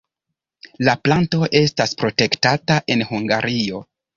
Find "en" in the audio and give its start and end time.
2.97-3.07